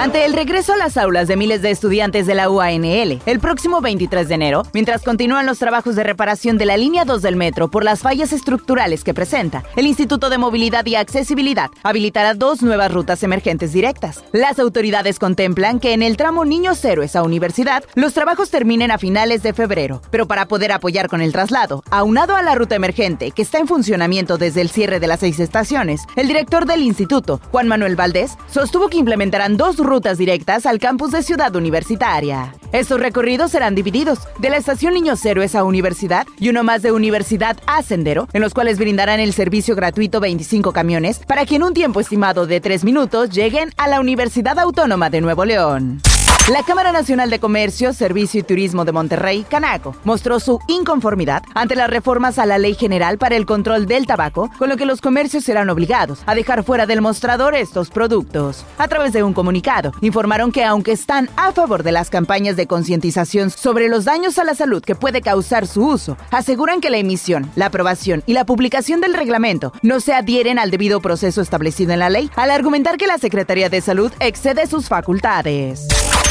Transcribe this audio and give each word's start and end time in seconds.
Ante 0.00 0.24
el 0.24 0.32
regreso 0.32 0.72
a 0.72 0.78
las 0.78 0.96
aulas 0.96 1.28
de 1.28 1.36
miles 1.36 1.60
de 1.60 1.70
estudiantes 1.70 2.26
de 2.26 2.34
la 2.34 2.48
UANL 2.48 3.20
el 3.26 3.38
próximo 3.38 3.82
23 3.82 4.28
de 4.28 4.34
enero, 4.34 4.62
mientras 4.72 5.02
continúan 5.02 5.44
los 5.44 5.58
trabajos 5.58 5.94
de 5.94 6.02
reparación 6.02 6.56
de 6.56 6.64
la 6.64 6.78
línea 6.78 7.04
2 7.04 7.20
del 7.20 7.36
metro 7.36 7.70
por 7.70 7.84
las 7.84 8.00
fallas 8.00 8.32
estructurales 8.32 9.04
que 9.04 9.12
presenta, 9.12 9.62
el 9.76 9.86
Instituto 9.86 10.30
de 10.30 10.38
Movilidad 10.38 10.86
y 10.86 10.94
Accesibilidad 10.94 11.68
habilitará 11.82 12.32
dos 12.32 12.62
nuevas 12.62 12.90
rutas 12.90 13.22
emergentes 13.22 13.74
directas. 13.74 14.24
Las 14.32 14.58
autoridades 14.58 15.18
contemplan 15.18 15.78
que 15.78 15.92
en 15.92 16.02
el 16.02 16.16
tramo 16.16 16.46
Niños 16.46 16.82
Héroes 16.82 17.14
a 17.14 17.22
Universidad 17.22 17.84
los 17.94 18.14
trabajos 18.14 18.48
terminen 18.48 18.90
a 18.90 18.96
finales 18.96 19.42
de 19.42 19.52
febrero, 19.52 20.00
pero 20.10 20.26
para 20.26 20.48
poder 20.48 20.72
apoyar 20.72 21.08
con 21.08 21.20
el 21.20 21.32
traslado, 21.32 21.84
aunado 21.90 22.36
a 22.36 22.42
la 22.42 22.54
ruta 22.54 22.74
emergente 22.74 23.32
que 23.32 23.42
está 23.42 23.58
en 23.58 23.68
funcionamiento 23.68 24.38
desde 24.38 24.62
el 24.62 24.70
cierre 24.70 24.98
de 24.98 25.08
las 25.08 25.20
seis 25.20 25.38
estaciones, 25.40 26.00
el 26.16 26.26
director 26.26 26.64
del 26.64 26.80
instituto, 26.80 27.38
Juan 27.50 27.68
Manuel 27.68 27.96
Valdés, 27.96 28.38
sostuvo 28.50 28.88
que 28.88 28.96
implementarán 28.96 29.58
dos 29.58 29.76
rutas 29.76 29.89
rutas 29.90 30.18
directas 30.18 30.66
al 30.66 30.78
campus 30.78 31.10
de 31.10 31.24
Ciudad 31.24 31.54
Universitaria. 31.56 32.54
Estos 32.70 33.00
recorridos 33.00 33.50
serán 33.50 33.74
divididos 33.74 34.20
de 34.38 34.48
la 34.48 34.56
estación 34.56 34.94
Niños 34.94 35.24
Héroes 35.26 35.56
a 35.56 35.64
Universidad 35.64 36.28
y 36.38 36.48
uno 36.48 36.62
más 36.62 36.82
de 36.82 36.92
Universidad 36.92 37.58
a 37.66 37.82
Sendero, 37.82 38.28
en 38.32 38.40
los 38.40 38.54
cuales 38.54 38.78
brindarán 38.78 39.18
el 39.18 39.32
servicio 39.32 39.74
gratuito 39.74 40.20
25 40.20 40.72
camiones 40.72 41.18
para 41.18 41.44
que 41.44 41.56
en 41.56 41.64
un 41.64 41.74
tiempo 41.74 41.98
estimado 41.98 42.46
de 42.46 42.60
3 42.60 42.84
minutos 42.84 43.30
lleguen 43.30 43.72
a 43.76 43.88
la 43.88 43.98
Universidad 43.98 44.60
Autónoma 44.60 45.10
de 45.10 45.20
Nuevo 45.20 45.44
León. 45.44 46.00
La 46.48 46.64
Cámara 46.64 46.90
Nacional 46.90 47.30
de 47.30 47.38
Comercio, 47.38 47.92
Servicio 47.92 48.40
y 48.40 48.42
Turismo 48.42 48.84
de 48.84 48.90
Monterrey, 48.90 49.46
Canaco, 49.48 49.94
mostró 50.02 50.40
su 50.40 50.58
inconformidad 50.66 51.44
ante 51.54 51.76
las 51.76 51.88
reformas 51.88 52.40
a 52.40 52.46
la 52.46 52.58
Ley 52.58 52.74
General 52.74 53.18
para 53.18 53.36
el 53.36 53.46
Control 53.46 53.86
del 53.86 54.04
Tabaco, 54.04 54.50
con 54.58 54.68
lo 54.68 54.76
que 54.76 54.84
los 54.84 55.00
comercios 55.00 55.44
serán 55.44 55.70
obligados 55.70 56.24
a 56.26 56.34
dejar 56.34 56.64
fuera 56.64 56.86
del 56.86 57.02
mostrador 57.02 57.54
estos 57.54 57.90
productos. 57.90 58.64
A 58.78 58.88
través 58.88 59.12
de 59.12 59.22
un 59.22 59.32
comunicado, 59.32 59.92
informaron 60.00 60.50
que 60.50 60.64
aunque 60.64 60.90
están 60.90 61.30
a 61.36 61.52
favor 61.52 61.84
de 61.84 61.92
las 61.92 62.10
campañas 62.10 62.56
de 62.56 62.66
concientización 62.66 63.50
sobre 63.50 63.88
los 63.88 64.04
daños 64.04 64.36
a 64.40 64.44
la 64.44 64.56
salud 64.56 64.82
que 64.82 64.96
puede 64.96 65.20
causar 65.20 65.68
su 65.68 65.86
uso, 65.86 66.16
aseguran 66.32 66.80
que 66.80 66.90
la 66.90 66.98
emisión, 66.98 67.48
la 67.54 67.66
aprobación 67.66 68.24
y 68.26 68.32
la 68.32 68.44
publicación 68.44 69.00
del 69.00 69.14
reglamento 69.14 69.72
no 69.82 70.00
se 70.00 70.14
adhieren 70.14 70.58
al 70.58 70.72
debido 70.72 71.00
proceso 71.00 71.42
establecido 71.42 71.92
en 71.92 72.00
la 72.00 72.10
ley, 72.10 72.28
al 72.34 72.50
argumentar 72.50 72.96
que 72.96 73.06
la 73.06 73.18
Secretaría 73.18 73.68
de 73.68 73.80
Salud 73.82 74.10
excede 74.18 74.66
sus 74.66 74.88
facultades. 74.88 75.86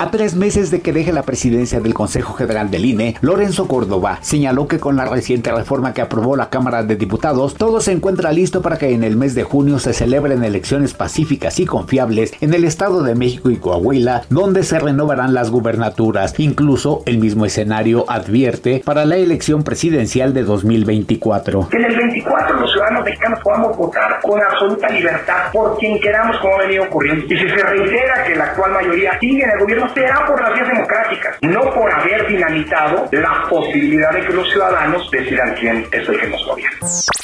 A 0.00 0.10
tres 0.10 0.34
meses 0.34 0.70
de 0.70 0.80
que 0.80 0.94
deje 0.94 1.12
la 1.12 1.24
presidencia 1.24 1.78
del 1.78 1.92
Consejo 1.92 2.32
General 2.32 2.70
del 2.70 2.86
INE, 2.86 3.16
Lorenzo 3.20 3.68
Córdoba 3.68 4.16
señaló 4.22 4.66
que 4.66 4.80
con 4.80 4.96
la 4.96 5.04
reciente 5.04 5.52
reforma 5.52 5.92
que 5.92 6.00
aprobó 6.00 6.36
la 6.36 6.48
Cámara 6.48 6.82
de 6.82 6.96
Diputados, 6.96 7.54
todo 7.54 7.82
se 7.82 7.92
encuentra 7.92 8.32
listo 8.32 8.62
para 8.62 8.78
que 8.78 8.94
en 8.94 9.04
el 9.04 9.18
mes 9.18 9.34
de 9.34 9.42
junio 9.42 9.78
se 9.78 9.92
celebren 9.92 10.42
elecciones 10.42 10.94
pacíficas 10.94 11.60
y 11.60 11.66
confiables 11.66 12.32
en 12.40 12.54
el 12.54 12.64
Estado 12.64 13.02
de 13.02 13.14
México 13.14 13.50
y 13.50 13.58
Coahuila, 13.58 14.22
donde 14.30 14.62
se 14.62 14.78
renovarán 14.78 15.34
las 15.34 15.50
gubernaturas. 15.50 16.32
Incluso 16.38 17.02
el 17.04 17.18
mismo 17.18 17.44
escenario 17.44 18.06
advierte 18.08 18.80
para 18.82 19.04
la 19.04 19.16
elección 19.16 19.64
presidencial 19.64 20.32
de 20.32 20.44
2024. 20.44 21.68
Que 21.68 21.76
en 21.76 21.84
el 21.84 21.96
24 21.98 22.58
los 22.58 22.72
ciudadanos 22.72 23.04
mexicanos 23.04 23.40
podamos 23.44 23.76
votar 23.76 24.18
con 24.22 24.40
absoluta 24.40 24.88
libertad 24.88 25.52
por 25.52 25.76
quien 25.76 26.00
queramos, 26.00 26.38
como 26.38 26.54
ha 26.54 26.60
venido 26.60 26.84
ocurriendo. 26.84 27.22
Y 27.26 27.36
si 27.36 27.50
se 27.50 27.62
reitera 27.62 28.24
que 28.24 28.34
la 28.34 28.44
actual 28.44 28.72
mayoría 28.72 29.20
sigue 29.20 29.44
en 29.44 29.50
el 29.50 29.58
gobierno, 29.58 29.89
será 29.94 30.26
por 30.26 30.40
las 30.40 30.54
vías 30.54 30.68
democráticas, 30.68 31.36
no 31.42 31.60
por 31.72 31.92
haber 31.92 32.26
dinamitado 32.26 33.08
la 33.12 33.46
posibilidad 33.48 34.12
de 34.12 34.26
que 34.26 34.32
los 34.32 34.48
ciudadanos 34.50 35.10
decidan 35.10 35.54
quién 35.54 35.86
es 35.92 36.08
el 36.08 36.20
que 36.20 36.26
nos 36.28 36.46
gobierna. 36.46 36.78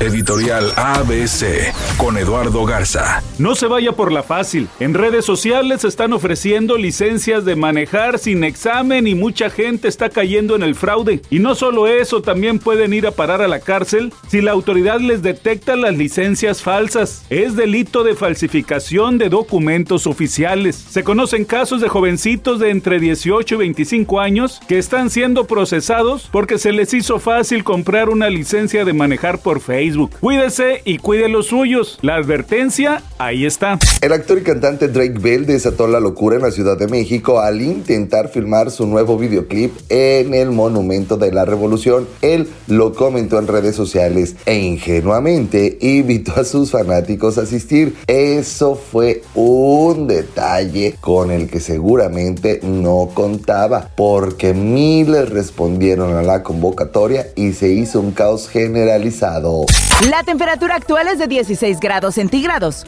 Editorial 0.00 0.72
ABC 0.76 1.74
con 1.96 2.16
Eduardo 2.18 2.64
Garza. 2.64 3.20
No 3.40 3.56
se 3.56 3.66
vaya 3.66 3.92
por 3.92 4.12
la 4.12 4.22
fácil. 4.22 4.68
En 4.78 4.94
redes 4.94 5.24
sociales 5.24 5.82
están 5.82 6.12
ofreciendo 6.12 6.78
licencias 6.78 7.44
de 7.44 7.56
manejar 7.56 8.20
sin 8.20 8.44
examen 8.44 9.08
y 9.08 9.16
mucha 9.16 9.50
gente 9.50 9.88
está 9.88 10.08
cayendo 10.08 10.54
en 10.54 10.62
el 10.62 10.76
fraude. 10.76 11.20
Y 11.30 11.40
no 11.40 11.56
solo 11.56 11.88
eso, 11.88 12.22
también 12.22 12.60
pueden 12.60 12.92
ir 12.92 13.08
a 13.08 13.10
parar 13.10 13.42
a 13.42 13.48
la 13.48 13.58
cárcel 13.58 14.12
si 14.28 14.40
la 14.40 14.52
autoridad 14.52 15.00
les 15.00 15.20
detecta 15.20 15.74
las 15.74 15.96
licencias 15.96 16.62
falsas. 16.62 17.24
Es 17.28 17.56
delito 17.56 18.04
de 18.04 18.14
falsificación 18.14 19.18
de 19.18 19.28
documentos 19.28 20.06
oficiales. 20.06 20.76
Se 20.76 21.02
conocen 21.02 21.44
casos 21.44 21.80
de 21.80 21.88
jovencitos 21.88 22.60
de 22.60 22.70
entre 22.70 23.00
18 23.00 23.56
y 23.56 23.58
25 23.58 24.20
años 24.20 24.60
que 24.68 24.78
están 24.78 25.10
siendo 25.10 25.48
procesados 25.48 26.28
porque 26.30 26.58
se 26.58 26.70
les 26.70 26.94
hizo 26.94 27.18
fácil 27.18 27.64
comprar 27.64 28.10
una 28.10 28.30
licencia 28.30 28.84
de 28.84 28.92
manejar 28.92 29.40
por 29.40 29.60
Facebook. 29.88 30.10
Cuídese 30.20 30.82
y 30.84 30.98
cuide 30.98 31.28
los 31.30 31.46
suyos. 31.46 31.98
La 32.02 32.16
advertencia, 32.16 33.02
ahí 33.16 33.46
está. 33.46 33.78
El 34.02 34.12
actor 34.12 34.36
y 34.38 34.42
cantante 34.42 34.88
Drake 34.88 35.18
Bell 35.18 35.46
desató 35.46 35.86
la 35.86 35.98
locura 35.98 36.36
en 36.36 36.42
la 36.42 36.50
Ciudad 36.50 36.76
de 36.76 36.88
México 36.88 37.40
al 37.40 37.62
intentar 37.62 38.28
filmar 38.28 38.70
su 38.70 38.86
nuevo 38.86 39.16
videoclip 39.16 39.72
en 39.88 40.34
el 40.34 40.50
Monumento 40.50 41.16
de 41.16 41.32
la 41.32 41.46
Revolución. 41.46 42.06
Él 42.20 42.48
lo 42.66 42.92
comentó 42.92 43.38
en 43.38 43.46
redes 43.46 43.76
sociales 43.76 44.36
e 44.44 44.58
ingenuamente 44.58 45.78
invitó 45.80 46.32
a 46.38 46.44
sus 46.44 46.70
fanáticos 46.70 47.38
a 47.38 47.42
asistir. 47.42 47.96
Eso 48.06 48.74
fue 48.74 49.22
un 49.34 50.06
detalle 50.06 50.96
con 51.00 51.30
el 51.30 51.48
que 51.48 51.60
seguramente 51.60 52.60
no 52.62 53.08
contaba, 53.14 53.88
porque 53.96 54.52
miles 54.52 55.30
respondieron 55.30 56.14
a 56.14 56.22
la 56.22 56.42
convocatoria 56.42 57.28
y 57.36 57.52
se 57.52 57.70
hizo 57.70 58.00
un 58.00 58.12
caos 58.12 58.50
generalizado. 58.50 59.64
La 60.10 60.22
temperatura 60.22 60.76
actual 60.76 61.08
es 61.08 61.18
de 61.18 61.26
16 61.26 61.80
grados 61.80 62.14
centígrados. 62.14 62.86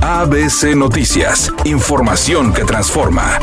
ABC 0.00 0.74
Noticias, 0.74 1.52
información 1.64 2.52
que 2.52 2.64
transforma. 2.64 3.38